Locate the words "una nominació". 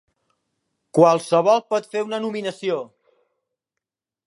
2.07-2.81